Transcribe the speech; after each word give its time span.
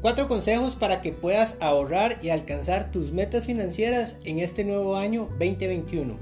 Cuatro 0.00 0.28
consejos 0.28 0.76
para 0.76 1.02
que 1.02 1.10
puedas 1.10 1.56
ahorrar 1.58 2.20
y 2.22 2.28
alcanzar 2.28 2.92
tus 2.92 3.10
metas 3.10 3.44
financieras 3.44 4.16
en 4.24 4.38
este 4.38 4.62
nuevo 4.62 4.94
año 4.94 5.26
2021. 5.40 6.14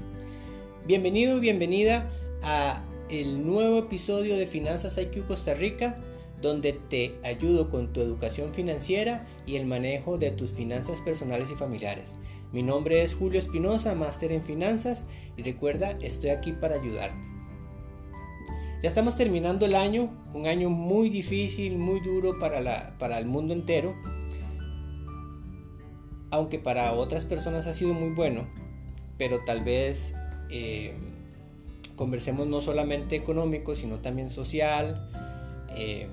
Bienvenido 0.87 1.37
y 1.37 1.41
bienvenida 1.41 2.09
a 2.41 2.81
el 3.11 3.45
nuevo 3.45 3.77
episodio 3.77 4.35
de 4.35 4.47
Finanzas 4.47 4.97
IQ 4.97 5.27
Costa 5.27 5.53
Rica, 5.53 5.95
donde 6.41 6.73
te 6.73 7.11
ayudo 7.23 7.69
con 7.69 7.93
tu 7.93 8.01
educación 8.01 8.51
financiera 8.51 9.27
y 9.45 9.57
el 9.57 9.67
manejo 9.67 10.17
de 10.17 10.31
tus 10.31 10.49
finanzas 10.49 10.99
personales 11.01 11.51
y 11.51 11.55
familiares. 11.55 12.15
Mi 12.51 12.63
nombre 12.63 13.03
es 13.03 13.13
Julio 13.13 13.39
Espinosa, 13.39 13.93
máster 13.93 14.31
en 14.31 14.41
finanzas 14.41 15.05
y 15.37 15.43
recuerda, 15.43 15.91
estoy 16.01 16.31
aquí 16.31 16.51
para 16.51 16.81
ayudarte. 16.81 17.36
Ya 18.87 18.91
estamos 18.91 19.17
terminando 19.17 19.65
el 19.65 19.75
año, 19.75 20.09
un 20.33 20.47
año 20.47 20.69
muy 20.69 21.09
difícil, 21.09 21.77
muy 21.77 21.99
duro 21.99 22.39
para, 22.39 22.61
la, 22.61 22.95
para 22.97 23.19
el 23.19 23.25
mundo 23.25 23.53
entero, 23.53 23.93
aunque 26.31 26.57
para 26.57 26.93
otras 26.93 27.25
personas 27.25 27.67
ha 27.67 27.73
sido 27.73 27.93
muy 27.93 28.11
bueno, 28.11 28.47
pero 29.17 29.43
tal 29.43 29.65
vez 29.65 30.15
eh, 30.49 30.93
conversemos 31.97 32.47
no 32.47 32.61
solamente 32.61 33.17
económico, 33.17 33.75
sino 33.75 33.97
también 33.97 34.29
social, 34.29 35.11
eh, 35.75 36.07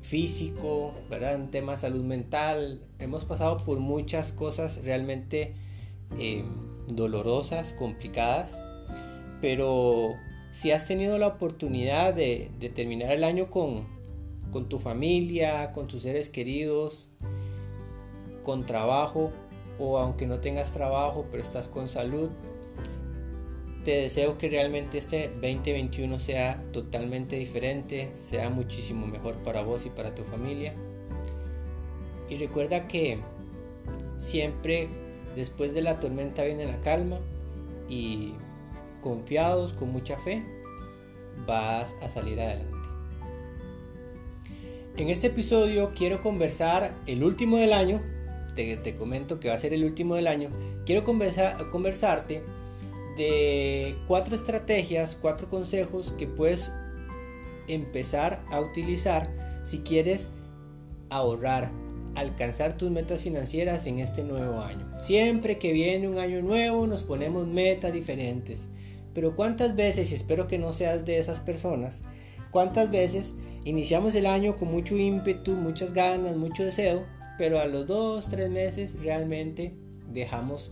físico, 0.00 0.94
¿verdad? 1.10 1.34
En 1.34 1.50
tema 1.50 1.76
salud 1.76 2.02
mental. 2.02 2.80
Hemos 2.98 3.26
pasado 3.26 3.58
por 3.58 3.78
muchas 3.78 4.32
cosas 4.32 4.82
realmente 4.84 5.52
eh, 6.18 6.44
dolorosas, 6.88 7.74
complicadas, 7.74 8.58
pero 9.42 10.14
si 10.52 10.70
has 10.70 10.86
tenido 10.86 11.18
la 11.18 11.26
oportunidad 11.26 12.14
de, 12.14 12.50
terminar 12.74 13.10
el 13.10 13.24
año 13.24 13.50
con, 13.50 13.86
con 14.52 14.68
tu 14.68 14.78
familia, 14.78 15.72
con 15.72 15.88
tus 15.88 16.02
seres 16.02 16.28
queridos, 16.28 17.08
con 18.44 18.66
trabajo, 18.66 19.32
o 19.78 19.98
aunque 19.98 20.26
no 20.26 20.40
tengas 20.40 20.72
trabajo, 20.72 21.26
pero 21.30 21.42
estás 21.42 21.68
con 21.68 21.88
salud, 21.88 22.30
te 23.84 23.92
deseo 24.02 24.38
que 24.38 24.48
realmente 24.48 24.98
este 24.98 25.28
2021 25.28 26.20
sea 26.20 26.62
totalmente 26.70 27.36
diferente, 27.36 28.12
sea 28.14 28.50
muchísimo 28.50 29.06
mejor 29.06 29.34
para 29.36 29.62
vos 29.62 29.86
y 29.86 29.90
para 29.90 30.14
tu 30.14 30.22
familia. 30.22 30.74
Y 32.28 32.36
recuerda 32.36 32.86
que 32.86 33.18
siempre 34.18 34.88
después 35.34 35.72
de 35.72 35.80
la 35.80 35.98
tormenta 35.98 36.44
viene 36.44 36.66
la 36.66 36.80
calma 36.82 37.18
y 37.88 38.34
confiados, 39.02 39.74
con 39.74 39.92
mucha 39.92 40.16
fe, 40.16 40.42
vas 41.46 41.94
a 42.00 42.08
salir 42.08 42.40
adelante. 42.40 42.78
En 44.96 45.08
este 45.08 45.28
episodio 45.28 45.92
quiero 45.94 46.22
conversar 46.22 46.92
el 47.06 47.24
último 47.24 47.56
del 47.56 47.72
año, 47.72 48.00
te, 48.54 48.96
comento 48.96 49.40
que 49.40 49.48
va 49.48 49.54
a 49.54 49.58
ser 49.58 49.72
el 49.72 49.84
último 49.84 50.14
del 50.14 50.26
año, 50.26 50.50
quiero 50.84 51.02
conversar, 51.02 51.70
conversarte 51.70 52.42
de 53.16 53.96
cuatro 54.06 54.36
estrategias, 54.36 55.16
cuatro 55.20 55.48
consejos 55.48 56.12
que 56.12 56.26
puedes 56.26 56.70
empezar 57.68 58.38
a 58.50 58.60
utilizar 58.60 59.30
si 59.64 59.78
quieres 59.78 60.28
ahorrar, 61.08 61.70
alcanzar 62.14 62.76
tus 62.76 62.90
metas 62.90 63.20
financieras 63.20 63.86
en 63.86 63.98
este 63.98 64.22
nuevo 64.22 64.60
año. 64.60 64.86
Siempre 65.00 65.58
que 65.58 65.72
viene 65.72 66.08
un 66.08 66.18
año 66.18 66.42
nuevo 66.42 66.86
nos 66.86 67.02
ponemos 67.02 67.46
metas 67.46 67.92
diferentes. 67.92 68.66
Pero 69.14 69.36
cuántas 69.36 69.76
veces, 69.76 70.12
y 70.12 70.14
espero 70.14 70.46
que 70.46 70.58
no 70.58 70.72
seas 70.72 71.04
de 71.04 71.18
esas 71.18 71.40
personas, 71.40 72.02
cuántas 72.50 72.90
veces 72.90 73.32
iniciamos 73.64 74.14
el 74.14 74.26
año 74.26 74.56
con 74.56 74.70
mucho 74.70 74.96
ímpetu, 74.96 75.52
muchas 75.52 75.92
ganas, 75.92 76.36
mucho 76.36 76.64
deseo, 76.64 77.04
pero 77.38 77.60
a 77.60 77.66
los 77.66 77.86
dos, 77.86 78.28
tres 78.28 78.50
meses 78.50 78.98
realmente 79.02 79.74
dejamos 80.12 80.70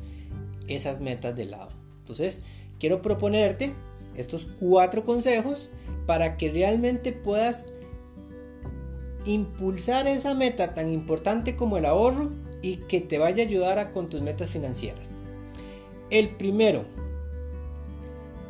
esas 0.69 1.01
metas 1.01 1.37
de 1.37 1.47
lado. 1.47 1.71
Entonces, 2.01 2.43
quiero 2.79 3.03
proponerte 3.03 3.73
estos 4.17 4.49
cuatro 4.59 5.05
consejos 5.05 5.71
para 6.07 6.37
que 6.37 6.51
realmente 6.51 7.13
puedas 7.13 7.65
impulsar 9.25 10.07
esa 10.07 10.35
meta 10.35 10.75
tan 10.75 10.89
importante 10.91 11.57
como 11.57 11.77
el 11.77 11.85
ahorro 11.85 12.31
y 12.63 12.77
que 12.77 13.01
te 13.01 13.19
vaya 13.19 13.45
a 13.45 13.47
ayudar 13.47 13.79
a, 13.79 13.91
con 13.93 14.09
tus 14.09 14.23
metas 14.23 14.51
financieras. 14.51 15.11
El 16.11 16.31
primero, 16.31 16.85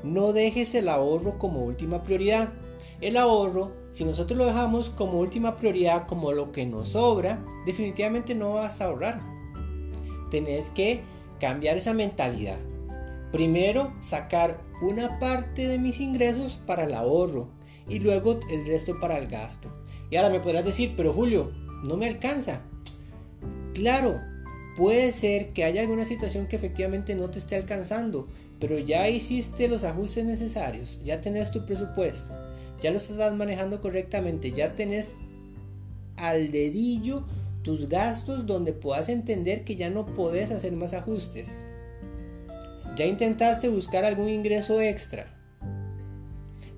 no 0.03 0.33
dejes 0.33 0.75
el 0.75 0.89
ahorro 0.89 1.39
como 1.39 1.65
última 1.65 2.03
prioridad. 2.03 2.53
El 3.01 3.17
ahorro, 3.17 3.73
si 3.93 4.05
nosotros 4.05 4.39
lo 4.39 4.47
dejamos 4.47 4.91
como 4.91 5.19
última 5.19 5.57
prioridad, 5.57 6.07
como 6.07 6.33
lo 6.33 6.53
que 6.53 6.67
nos 6.67 6.89
sobra, 6.89 7.45
definitivamente 7.67 8.35
no 8.35 8.55
vas 8.55 8.81
a 8.81 8.87
ahorrar. 8.87 9.21
Tenés 10.31 10.71
que 10.71 11.01
cambiar 11.41 11.77
esa 11.77 11.95
mentalidad. 11.95 12.59
Primero, 13.33 13.93
sacar 14.01 14.61
una 14.83 15.19
parte 15.19 15.69
de 15.69 15.79
mis 15.79 16.01
ingresos 16.01 16.59
para 16.67 16.85
el 16.85 16.95
ahorro 16.95 17.49
y 17.89 17.99
luego 17.99 18.41
el 18.51 18.67
resto 18.67 18.99
para 19.01 19.19
el 19.19 19.29
gasto. 19.29 19.69
Y 20.11 20.17
ahora 20.17 20.31
me 20.31 20.41
podrás 20.41 20.65
decir, 20.65 20.95
pero 20.97 21.13
Julio, 21.13 21.51
no 21.85 21.97
me 21.97 22.07
alcanza. 22.07 22.63
Claro, 23.75 24.21
puede 24.77 25.13
ser 25.13 25.53
que 25.53 25.65
haya 25.65 25.83
alguna 25.83 26.05
situación 26.05 26.47
que 26.47 26.57
efectivamente 26.57 27.15
no 27.15 27.31
te 27.31 27.39
esté 27.39 27.57
alcanzando, 27.57 28.29
pero 28.61 28.79
ya 28.79 29.09
hiciste 29.09 29.67
los 29.69 29.85
ajustes 29.85 30.25
necesarios, 30.25 31.01
ya 31.03 31.21
tenés 31.21 31.51
tu 31.51 31.65
presupuesto, 31.65 32.33
ya 32.83 32.91
lo 32.91 32.99
estás 32.99 33.35
manejando 33.35 33.81
correctamente, 33.81 34.53
ya 34.53 34.75
tenés 34.75 35.15
al 36.17 36.51
dedillo 36.51 37.25
tus 37.63 37.89
gastos 37.89 38.47
donde 38.47 38.73
puedas 38.73 39.09
entender 39.09 39.65
que 39.65 39.77
ya 39.77 39.91
no 39.91 40.07
podés 40.07 40.51
hacer 40.51 40.73
más 40.73 40.93
ajustes. 40.93 41.49
Ya 42.97 43.07
intentaste 43.07 43.69
buscar 43.69 44.05
algún 44.05 44.29
ingreso 44.29 44.81
extra. 44.81 45.27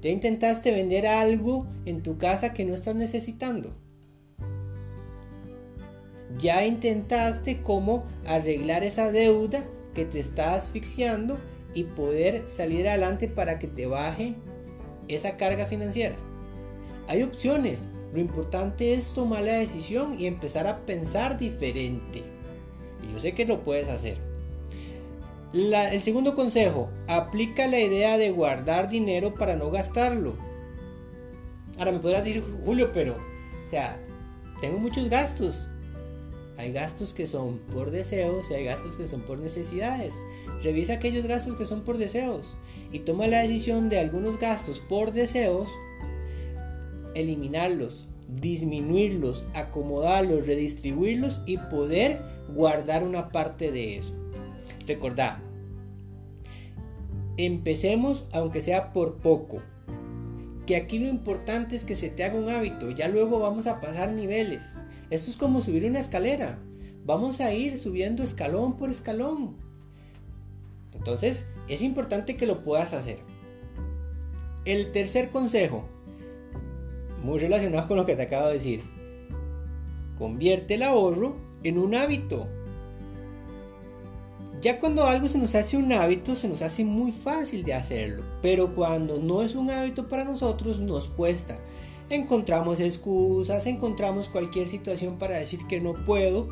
Ya 0.00 0.10
intentaste 0.10 0.72
vender 0.72 1.06
algo 1.06 1.66
en 1.84 2.02
tu 2.02 2.18
casa 2.18 2.52
que 2.52 2.64
no 2.64 2.74
estás 2.74 2.94
necesitando. 2.94 3.72
Ya 6.40 6.64
intentaste 6.66 7.60
cómo 7.62 8.04
arreglar 8.26 8.84
esa 8.84 9.12
deuda 9.12 9.64
que 9.94 10.04
te 10.04 10.18
está 10.18 10.54
asfixiando 10.54 11.38
y 11.74 11.84
poder 11.84 12.48
salir 12.48 12.88
adelante 12.88 13.28
para 13.28 13.58
que 13.58 13.66
te 13.66 13.86
baje 13.86 14.34
esa 15.08 15.36
carga 15.36 15.66
financiera. 15.66 16.16
Hay 17.08 17.22
opciones, 17.22 17.88
lo 18.12 18.20
importante 18.20 18.94
es 18.94 19.14
tomar 19.14 19.42
la 19.42 19.54
decisión 19.54 20.20
y 20.20 20.26
empezar 20.26 20.66
a 20.66 20.80
pensar 20.80 21.38
diferente. 21.38 22.22
Y 23.02 23.12
yo 23.12 23.18
sé 23.18 23.32
que 23.32 23.46
lo 23.46 23.60
puedes 23.60 23.88
hacer. 23.88 24.18
el 25.52 26.02
segundo 26.02 26.34
consejo, 26.34 26.90
aplica 27.08 27.66
la 27.66 27.80
idea 27.80 28.18
de 28.18 28.30
guardar 28.30 28.88
dinero 28.88 29.34
para 29.34 29.56
no 29.56 29.70
gastarlo. 29.70 30.34
Ahora 31.78 31.92
me 31.92 31.98
podrás 31.98 32.24
decir, 32.24 32.44
Julio, 32.64 32.90
pero, 32.92 33.14
o 33.14 33.68
sea, 33.68 33.98
tengo 34.60 34.78
muchos 34.78 35.08
gastos. 35.08 35.66
Hay 36.58 36.72
gastos 36.72 37.12
que 37.14 37.26
son 37.26 37.58
por 37.72 37.90
deseos 37.90 38.50
y 38.50 38.54
hay 38.54 38.64
gastos 38.64 38.94
que 38.96 39.08
son 39.08 39.22
por 39.22 39.38
necesidades. 39.38 40.14
Revisa 40.62 40.94
aquellos 40.94 41.26
gastos 41.26 41.56
que 41.56 41.66
son 41.66 41.82
por 41.82 41.98
deseos 41.98 42.54
y 42.92 43.00
toma 43.00 43.26
la 43.26 43.42
decisión 43.42 43.88
de 43.88 43.98
algunos 43.98 44.38
gastos 44.38 44.80
por 44.80 45.12
deseos, 45.12 45.68
eliminarlos, 47.14 48.06
disminuirlos, 48.28 49.44
acomodarlos, 49.54 50.46
redistribuirlos 50.46 51.40
y 51.46 51.58
poder 51.58 52.20
guardar 52.54 53.02
una 53.02 53.30
parte 53.30 53.72
de 53.72 53.98
eso. 53.98 54.14
Recordad, 54.86 55.38
empecemos 57.36 58.24
aunque 58.32 58.62
sea 58.62 58.92
por 58.92 59.16
poco. 59.16 59.58
Que 60.66 60.76
aquí 60.76 61.00
lo 61.00 61.08
importante 61.08 61.74
es 61.74 61.82
que 61.82 61.96
se 61.96 62.08
te 62.08 62.22
haga 62.22 62.36
un 62.36 62.48
hábito, 62.48 62.90
ya 62.90 63.08
luego 63.08 63.40
vamos 63.40 63.66
a 63.66 63.80
pasar 63.80 64.12
niveles. 64.12 64.74
Esto 65.10 65.30
es 65.30 65.36
como 65.36 65.60
subir 65.60 65.84
una 65.84 65.98
escalera. 65.98 66.58
Vamos 67.04 67.40
a 67.40 67.52
ir 67.52 67.80
subiendo 67.80 68.22
escalón 68.22 68.76
por 68.76 68.90
escalón. 68.90 69.56
Entonces, 71.02 71.44
es 71.66 71.82
importante 71.82 72.36
que 72.36 72.46
lo 72.46 72.62
puedas 72.62 72.92
hacer. 72.92 73.18
El 74.64 74.92
tercer 74.92 75.30
consejo, 75.30 75.82
muy 77.24 77.40
relacionado 77.40 77.88
con 77.88 77.96
lo 77.96 78.04
que 78.04 78.14
te 78.14 78.22
acabo 78.22 78.46
de 78.46 78.52
decir, 78.52 78.82
convierte 80.16 80.74
el 80.74 80.84
ahorro 80.84 81.34
en 81.64 81.78
un 81.78 81.96
hábito. 81.96 82.46
Ya 84.60 84.78
cuando 84.78 85.04
algo 85.04 85.26
se 85.26 85.38
nos 85.38 85.56
hace 85.56 85.76
un 85.76 85.92
hábito, 85.92 86.36
se 86.36 86.48
nos 86.48 86.62
hace 86.62 86.84
muy 86.84 87.10
fácil 87.10 87.64
de 87.64 87.74
hacerlo, 87.74 88.22
pero 88.40 88.72
cuando 88.72 89.18
no 89.18 89.42
es 89.42 89.56
un 89.56 89.72
hábito 89.72 90.06
para 90.06 90.22
nosotros, 90.22 90.78
nos 90.78 91.08
cuesta. 91.08 91.58
Encontramos 92.10 92.78
excusas, 92.78 93.66
encontramos 93.66 94.28
cualquier 94.28 94.68
situación 94.68 95.18
para 95.18 95.34
decir 95.34 95.66
que 95.66 95.80
no 95.80 95.94
puedo, 96.04 96.46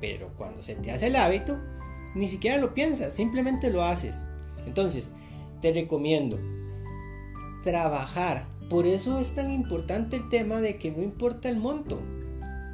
pero 0.00 0.30
cuando 0.36 0.60
se 0.60 0.74
te 0.74 0.90
hace 0.90 1.06
el 1.06 1.14
hábito, 1.14 1.56
ni 2.16 2.28
siquiera 2.28 2.56
lo 2.56 2.72
piensas, 2.72 3.12
simplemente 3.12 3.70
lo 3.70 3.84
haces. 3.84 4.24
Entonces, 4.66 5.12
te 5.60 5.72
recomiendo 5.72 6.38
trabajar. 7.62 8.46
Por 8.70 8.86
eso 8.86 9.20
es 9.20 9.34
tan 9.34 9.52
importante 9.52 10.16
el 10.16 10.28
tema 10.30 10.60
de 10.60 10.78
que 10.78 10.90
no 10.90 11.02
importa 11.02 11.50
el 11.50 11.58
monto. 11.58 12.00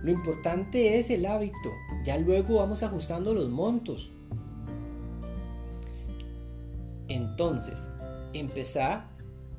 Lo 0.03 0.13
importante 0.13 0.99
es 0.99 1.11
el 1.11 1.27
hábito. 1.27 1.73
Ya 2.05 2.19
luego 2.19 2.57
vamos 2.57 2.85
ajustando 2.85 3.35
los 3.35 3.51
montos. 3.51 4.13
Entonces, 7.09 7.91
empezá 8.33 9.11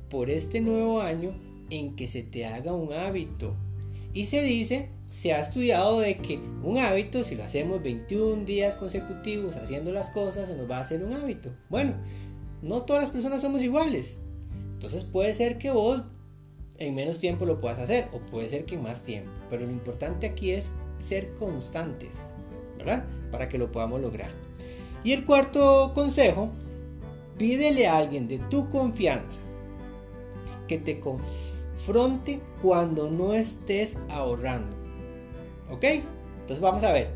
por 0.08 0.30
este 0.30 0.60
nuevo 0.62 1.02
año 1.02 1.30
en 1.68 1.94
que 1.94 2.08
se 2.08 2.22
te 2.22 2.46
haga 2.46 2.72
un 2.72 2.92
hábito. 2.94 3.54
Y 4.14 4.26
se 4.26 4.42
dice, 4.42 4.88
se 5.14 5.32
ha 5.32 5.38
estudiado 5.38 6.00
de 6.00 6.16
que 6.16 6.40
un 6.64 6.76
hábito, 6.76 7.22
si 7.22 7.36
lo 7.36 7.44
hacemos 7.44 7.80
21 7.80 8.44
días 8.44 8.74
consecutivos 8.74 9.54
haciendo 9.54 9.92
las 9.92 10.10
cosas, 10.10 10.48
se 10.48 10.56
nos 10.56 10.68
va 10.68 10.78
a 10.78 10.80
hacer 10.80 11.04
un 11.04 11.12
hábito. 11.12 11.52
Bueno, 11.70 11.94
no 12.62 12.82
todas 12.82 13.04
las 13.04 13.12
personas 13.12 13.40
somos 13.40 13.62
iguales. 13.62 14.18
Entonces 14.72 15.04
puede 15.04 15.32
ser 15.32 15.58
que 15.58 15.70
vos 15.70 16.02
en 16.78 16.96
menos 16.96 17.20
tiempo 17.20 17.46
lo 17.46 17.60
puedas 17.60 17.78
hacer 17.78 18.08
o 18.12 18.18
puede 18.18 18.48
ser 18.48 18.64
que 18.64 18.74
en 18.74 18.82
más 18.82 19.04
tiempo. 19.04 19.30
Pero 19.48 19.66
lo 19.66 19.70
importante 19.70 20.26
aquí 20.26 20.50
es 20.50 20.72
ser 20.98 21.32
constantes, 21.34 22.16
¿verdad? 22.76 23.04
Para 23.30 23.48
que 23.48 23.56
lo 23.56 23.70
podamos 23.70 24.00
lograr. 24.00 24.32
Y 25.04 25.12
el 25.12 25.24
cuarto 25.24 25.92
consejo, 25.94 26.48
pídele 27.38 27.86
a 27.86 27.98
alguien 27.98 28.26
de 28.26 28.40
tu 28.40 28.68
confianza 28.68 29.38
que 30.66 30.78
te 30.78 30.98
confronte 30.98 32.40
cuando 32.60 33.12
no 33.12 33.32
estés 33.32 33.96
ahorrando. 34.08 34.83
¿Ok? 35.70 35.84
Entonces 35.84 36.60
vamos 36.60 36.84
a 36.84 36.92
ver. 36.92 37.10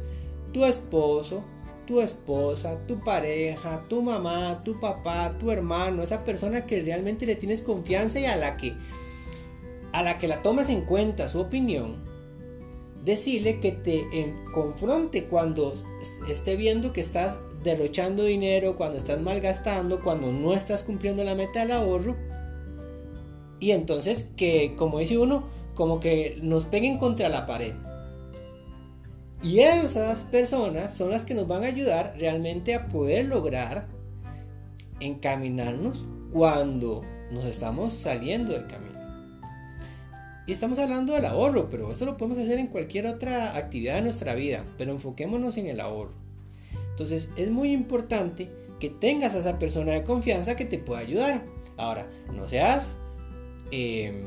Tu 0.52 0.64
esposo, 0.64 1.42
tu 1.86 2.00
esposa, 2.00 2.78
tu 2.86 3.00
pareja, 3.00 3.84
tu 3.88 4.02
mamá, 4.02 4.62
tu 4.64 4.78
papá, 4.78 5.34
tu 5.38 5.50
hermano, 5.50 6.02
esa 6.02 6.24
persona 6.24 6.66
que 6.66 6.82
realmente 6.82 7.26
le 7.26 7.36
tienes 7.36 7.62
confianza 7.62 8.20
y 8.20 8.26
a 8.26 8.36
la 8.36 8.56
que 8.56 8.74
a 9.92 10.02
la 10.02 10.18
que 10.18 10.28
la 10.28 10.42
tomas 10.42 10.68
en 10.68 10.82
cuenta 10.82 11.28
su 11.28 11.40
opinión, 11.40 11.96
decirle 13.04 13.58
que 13.60 13.72
te 13.72 14.04
confronte 14.52 15.24
cuando 15.24 15.74
esté 16.28 16.56
viendo 16.56 16.92
que 16.92 17.00
estás 17.00 17.38
derrochando 17.62 18.24
dinero, 18.24 18.76
cuando 18.76 18.98
estás 18.98 19.20
malgastando, 19.20 20.00
cuando 20.02 20.32
no 20.32 20.52
estás 20.52 20.82
cumpliendo 20.82 21.24
la 21.24 21.34
meta 21.34 21.60
del 21.60 21.72
ahorro. 21.72 22.16
Y 23.60 23.72
entonces 23.72 24.28
que, 24.36 24.74
como 24.76 24.98
dice 24.98 25.18
uno, 25.18 25.48
como 25.74 26.00
que 26.00 26.38
nos 26.42 26.66
peguen 26.66 26.98
contra 26.98 27.28
la 27.28 27.46
pared. 27.46 27.72
Y 29.42 29.60
esas 29.60 30.24
personas 30.24 30.94
son 30.94 31.10
las 31.10 31.24
que 31.24 31.34
nos 31.34 31.46
van 31.46 31.62
a 31.62 31.66
ayudar 31.66 32.14
realmente 32.18 32.74
a 32.74 32.88
poder 32.88 33.26
lograr 33.26 33.86
encaminarnos 35.00 36.04
cuando 36.32 37.04
nos 37.30 37.44
estamos 37.44 37.94
saliendo 37.94 38.52
del 38.52 38.66
camino. 38.66 38.98
Y 40.46 40.52
estamos 40.52 40.78
hablando 40.78 41.12
del 41.12 41.26
ahorro, 41.26 41.68
pero 41.70 41.90
esto 41.90 42.06
lo 42.06 42.16
podemos 42.16 42.38
hacer 42.38 42.58
en 42.58 42.68
cualquier 42.68 43.06
otra 43.06 43.56
actividad 43.56 43.96
de 43.96 44.02
nuestra 44.02 44.34
vida, 44.34 44.64
pero 44.78 44.92
enfoquémonos 44.92 45.56
en 45.56 45.66
el 45.66 45.78
ahorro. 45.78 46.14
Entonces 46.90 47.28
es 47.36 47.50
muy 47.50 47.70
importante 47.70 48.50
que 48.80 48.88
tengas 48.88 49.34
a 49.34 49.40
esa 49.40 49.58
persona 49.58 49.92
de 49.92 50.04
confianza 50.04 50.56
que 50.56 50.64
te 50.64 50.78
pueda 50.78 51.00
ayudar. 51.00 51.44
Ahora, 51.76 52.08
no 52.34 52.48
seas 52.48 52.96
em, 53.70 54.22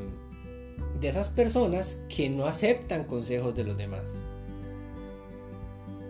de 1.00 1.08
esas 1.08 1.28
personas 1.28 1.98
que 2.08 2.30
no 2.30 2.46
aceptan 2.46 3.04
consejos 3.04 3.54
de 3.54 3.64
los 3.64 3.76
demás. 3.76 4.14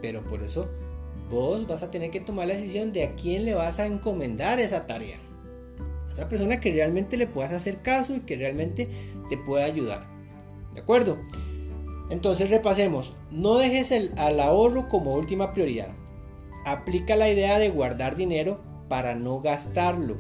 Pero 0.02 0.22
por 0.22 0.43
eso 0.43 0.69
vos 1.31 1.66
vas 1.66 1.82
a 1.82 1.90
tener 1.90 2.10
que 2.10 2.20
tomar 2.20 2.46
la 2.46 2.54
decisión 2.54 2.93
de 2.93 3.04
a 3.04 3.14
quién 3.14 3.46
le 3.46 3.54
vas 3.54 3.78
a 3.78 3.87
encomendar 3.87 4.60
esa 4.60 4.87
tarea. 4.87 5.16
A 6.10 6.12
esa 6.12 6.28
persona 6.28 6.60
que 6.60 6.72
realmente 6.72 7.16
le 7.16 7.26
puedas 7.26 7.54
hacer 7.54 7.81
caso 7.81 8.14
y 8.14 8.20
que 8.20 8.37
realmente 8.37 8.88
te 9.31 9.38
pueda 9.38 9.64
ayudar. 9.64 10.06
¿De 10.75 10.81
acuerdo? 10.81 11.16
Entonces 12.10 12.50
repasemos. 12.50 13.14
No 13.31 13.56
dejes 13.56 13.90
el, 13.93 14.12
al 14.19 14.40
ahorro 14.40 14.90
como 14.90 15.14
última 15.14 15.54
prioridad. 15.54 15.88
Aplica 16.66 17.16
la 17.16 17.31
idea 17.31 17.58
de 17.58 17.70
guardar 17.70 18.16
dinero 18.16 18.60
para 18.88 19.14
no 19.14 19.40
gastarlo. 19.40 20.19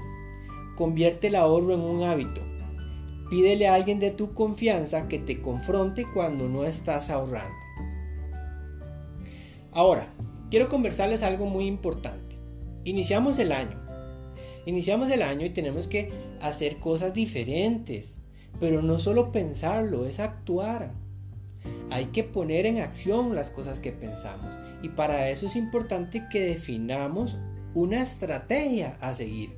Convierte 0.76 1.26
el 1.26 1.36
ahorro 1.36 1.74
en 1.74 1.80
un 1.80 2.04
hábito. 2.04 2.40
Pídele 3.28 3.68
a 3.68 3.74
alguien 3.74 3.98
de 3.98 4.10
tu 4.10 4.32
confianza 4.34 5.08
que 5.08 5.18
te 5.18 5.42
confronte 5.42 6.06
cuando 6.14 6.48
no 6.48 6.64
estás 6.64 7.10
ahorrando. 7.10 7.54
Ahora, 9.72 10.06
quiero 10.50 10.68
conversarles 10.68 11.22
algo 11.22 11.46
muy 11.46 11.66
importante. 11.66 12.36
Iniciamos 12.84 13.38
el 13.38 13.52
año. 13.52 13.80
Iniciamos 14.66 15.10
el 15.10 15.22
año 15.22 15.46
y 15.46 15.50
tenemos 15.50 15.88
que 15.88 16.10
hacer 16.42 16.76
cosas 16.76 17.14
diferentes. 17.14 18.16
Pero 18.60 18.82
no 18.82 18.98
solo 18.98 19.32
pensarlo, 19.32 20.04
es 20.04 20.20
actuar. 20.20 20.92
Hay 21.90 22.06
que 22.06 22.22
poner 22.22 22.66
en 22.66 22.80
acción 22.80 23.34
las 23.34 23.50
cosas 23.50 23.80
que 23.80 23.92
pensamos. 23.92 24.50
Y 24.82 24.90
para 24.90 25.30
eso 25.30 25.46
es 25.46 25.56
importante 25.56 26.24
que 26.30 26.40
definamos 26.40 27.38
una 27.74 28.02
estrategia 28.02 28.98
a 29.00 29.14
seguir. 29.14 29.50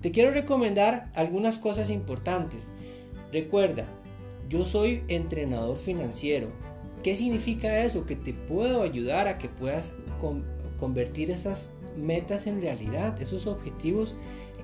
Te 0.00 0.12
quiero 0.12 0.30
recomendar 0.30 1.10
algunas 1.14 1.58
cosas 1.58 1.90
importantes. 1.90 2.68
Recuerda, 3.32 3.84
yo 4.48 4.64
soy 4.64 5.04
entrenador 5.08 5.76
financiero. 5.76 6.48
¿Qué 7.02 7.16
significa 7.16 7.80
eso? 7.80 8.06
Que 8.06 8.16
te 8.16 8.32
puedo 8.32 8.82
ayudar 8.82 9.28
a 9.28 9.38
que 9.38 9.48
puedas 9.48 9.94
convertir 10.78 11.30
esas 11.30 11.70
metas 11.96 12.46
en 12.46 12.60
realidad, 12.60 13.20
esos 13.20 13.46
objetivos 13.46 14.14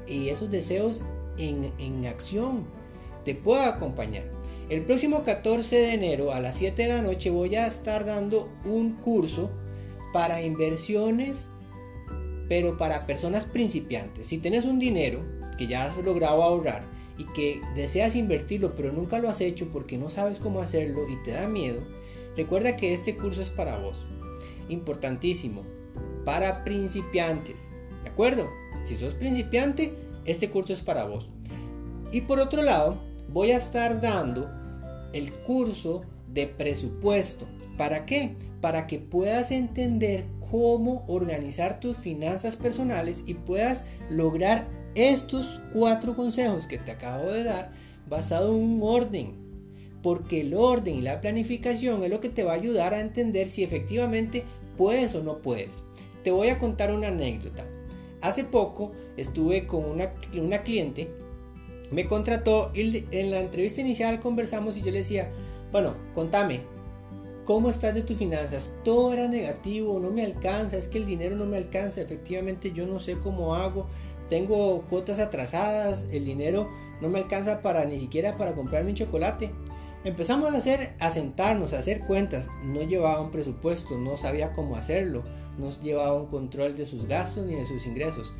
y 0.06 0.28
esos 0.28 0.50
deseos 0.50 1.02
en, 1.36 1.72
en 1.78 2.06
acción 2.06 2.64
te 3.24 3.34
puedo 3.34 3.62
acompañar. 3.62 4.24
El 4.70 4.82
próximo 4.82 5.24
14 5.24 5.76
de 5.76 5.94
enero 5.94 6.32
a 6.32 6.40
las 6.40 6.58
7 6.58 6.82
de 6.82 6.88
la 6.88 7.02
noche 7.02 7.30
voy 7.30 7.56
a 7.56 7.66
estar 7.66 8.04
dando 8.04 8.48
un 8.64 8.92
curso 8.92 9.50
para 10.12 10.42
inversiones, 10.42 11.48
pero 12.48 12.76
para 12.76 13.06
personas 13.06 13.46
principiantes. 13.46 14.26
Si 14.26 14.38
tienes 14.38 14.64
un 14.64 14.78
dinero 14.78 15.24
que 15.56 15.66
ya 15.66 15.84
has 15.84 15.96
logrado 15.98 16.42
ahorrar 16.42 16.82
y 17.16 17.24
que 17.24 17.60
deseas 17.74 18.14
invertirlo, 18.14 18.74
pero 18.76 18.92
nunca 18.92 19.18
lo 19.18 19.28
has 19.28 19.40
hecho 19.40 19.68
porque 19.72 19.98
no 19.98 20.10
sabes 20.10 20.38
cómo 20.38 20.60
hacerlo 20.60 21.08
y 21.08 21.16
te 21.24 21.32
da 21.32 21.48
miedo, 21.48 21.80
recuerda 22.38 22.76
que 22.76 22.94
este 22.94 23.16
curso 23.16 23.42
es 23.42 23.50
para 23.50 23.78
vos. 23.78 24.06
Importantísimo, 24.68 25.64
para 26.24 26.62
principiantes. 26.62 27.68
¿De 28.04 28.10
acuerdo? 28.10 28.48
Si 28.84 28.96
sos 28.96 29.14
principiante, 29.14 29.92
este 30.24 30.48
curso 30.48 30.72
es 30.72 30.80
para 30.80 31.04
vos. 31.04 31.28
Y 32.12 32.20
por 32.20 32.38
otro 32.38 32.62
lado, 32.62 32.96
voy 33.32 33.50
a 33.50 33.56
estar 33.56 34.00
dando 34.00 34.48
el 35.12 35.32
curso 35.32 36.02
de 36.32 36.46
presupuesto. 36.46 37.44
¿Para 37.76 38.06
qué? 38.06 38.36
Para 38.60 38.86
que 38.86 39.00
puedas 39.00 39.50
entender 39.50 40.24
cómo 40.48 41.04
organizar 41.08 41.80
tus 41.80 41.96
finanzas 41.96 42.54
personales 42.54 43.24
y 43.26 43.34
puedas 43.34 43.82
lograr 44.10 44.68
estos 44.94 45.60
cuatro 45.72 46.14
consejos 46.14 46.68
que 46.68 46.78
te 46.78 46.92
acabo 46.92 47.32
de 47.32 47.42
dar 47.42 47.72
basado 48.08 48.56
en 48.56 48.62
un 48.62 48.80
orden. 48.82 49.47
Porque 50.02 50.40
el 50.40 50.54
orden 50.54 50.96
y 50.96 51.02
la 51.02 51.20
planificación 51.20 52.02
es 52.04 52.10
lo 52.10 52.20
que 52.20 52.28
te 52.28 52.44
va 52.44 52.52
a 52.52 52.56
ayudar 52.56 52.94
a 52.94 53.00
entender 53.00 53.48
si 53.48 53.64
efectivamente 53.64 54.44
puedes 54.76 55.14
o 55.14 55.22
no 55.22 55.38
puedes. 55.38 55.82
Te 56.22 56.30
voy 56.30 56.48
a 56.48 56.58
contar 56.58 56.92
una 56.92 57.08
anécdota. 57.08 57.64
Hace 58.20 58.44
poco 58.44 58.92
estuve 59.16 59.66
con 59.66 59.84
una, 59.84 60.12
una 60.34 60.62
cliente 60.62 61.08
me 61.90 62.06
contrató 62.06 62.70
y 62.74 63.04
en 63.10 63.30
la 63.30 63.40
entrevista 63.40 63.80
inicial 63.80 64.20
conversamos 64.20 64.76
y 64.76 64.82
yo 64.82 64.90
le 64.90 64.98
decía, 64.98 65.30
bueno, 65.72 65.94
contame, 66.14 66.60
¿cómo 67.44 67.70
estás 67.70 67.94
de 67.94 68.02
tus 68.02 68.18
finanzas? 68.18 68.72
Todo 68.84 69.12
era 69.12 69.26
negativo, 69.26 69.98
no 69.98 70.10
me 70.10 70.24
alcanza, 70.24 70.76
es 70.76 70.88
que 70.88 70.98
el 70.98 71.06
dinero 71.06 71.34
no 71.36 71.46
me 71.46 71.56
alcanza, 71.56 72.02
efectivamente 72.02 72.72
yo 72.72 72.86
no 72.86 73.00
sé 73.00 73.16
cómo 73.18 73.54
hago, 73.54 73.86
tengo 74.28 74.82
cuotas 74.82 75.18
atrasadas, 75.18 76.06
el 76.12 76.26
dinero 76.26 76.68
no 77.00 77.08
me 77.08 77.20
alcanza 77.20 77.62
para 77.62 77.86
ni 77.86 77.98
siquiera 77.98 78.36
para 78.36 78.54
comprar 78.54 78.84
mi 78.84 78.92
chocolate. 78.92 79.50
Empezamos 80.04 80.54
a 80.54 80.58
hacer, 80.58 80.94
a 81.00 81.10
sentarnos, 81.10 81.72
a 81.72 81.80
hacer 81.80 82.00
cuentas. 82.00 82.48
No 82.62 82.82
llevaba 82.82 83.20
un 83.20 83.30
presupuesto, 83.30 83.98
no 83.98 84.16
sabía 84.16 84.52
cómo 84.52 84.76
hacerlo, 84.76 85.22
no 85.58 85.70
llevaba 85.82 86.14
un 86.14 86.26
control 86.26 86.76
de 86.76 86.86
sus 86.86 87.06
gastos 87.06 87.46
ni 87.46 87.54
de 87.54 87.66
sus 87.66 87.86
ingresos 87.86 88.32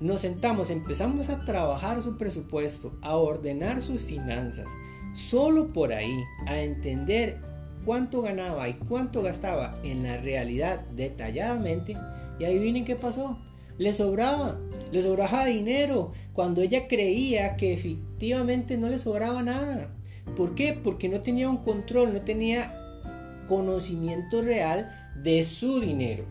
nos 0.00 0.20
sentamos, 0.20 0.70
empezamos 0.70 1.30
a 1.30 1.44
trabajar 1.44 2.02
su 2.02 2.16
presupuesto, 2.16 2.92
a 3.00 3.16
ordenar 3.16 3.80
sus 3.82 4.00
finanzas, 4.00 4.68
solo 5.14 5.72
por 5.72 5.92
ahí, 5.92 6.22
a 6.46 6.60
entender 6.60 7.40
cuánto 7.84 8.20
ganaba 8.20 8.68
y 8.68 8.74
cuánto 8.74 9.22
gastaba 9.22 9.74
en 9.84 10.02
la 10.02 10.18
realidad 10.18 10.80
detalladamente, 10.94 11.96
y 12.38 12.44
ahí 12.44 12.58
vienen 12.58 12.84
qué 12.84 12.96
pasó. 12.96 13.38
Le 13.78 13.94
sobraba, 13.94 14.58
le 14.90 15.02
sobraba 15.02 15.46
dinero 15.46 16.12
cuando 16.32 16.62
ella 16.62 16.88
creía 16.88 17.56
que 17.56 17.74
efectivamente 17.74 18.78
no 18.78 18.88
le 18.88 18.98
sobraba 18.98 19.42
nada. 19.42 19.95
¿Por 20.34 20.54
qué? 20.54 20.72
Porque 20.72 21.08
no 21.08 21.20
tenía 21.20 21.48
un 21.48 21.58
control, 21.58 22.12
no 22.12 22.22
tenía 22.22 22.74
conocimiento 23.48 24.42
real 24.42 24.92
de 25.22 25.44
su 25.44 25.80
dinero, 25.80 26.24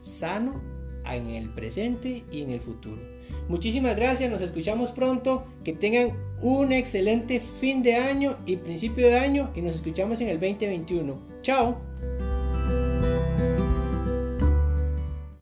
sano 0.00 0.77
en 1.04 1.28
el 1.28 1.48
presente 1.50 2.24
y 2.30 2.42
en 2.42 2.50
el 2.50 2.60
futuro. 2.60 3.00
Muchísimas 3.48 3.96
gracias, 3.96 4.30
nos 4.30 4.42
escuchamos 4.42 4.90
pronto, 4.90 5.44
que 5.64 5.72
tengan 5.72 6.12
un 6.42 6.72
excelente 6.72 7.40
fin 7.40 7.82
de 7.82 7.96
año 7.96 8.36
y 8.46 8.56
principio 8.56 9.06
de 9.06 9.18
año 9.18 9.50
y 9.54 9.62
nos 9.62 9.74
escuchamos 9.74 10.20
en 10.20 10.28
el 10.28 10.38
2021. 10.38 11.18
Chao. 11.42 11.87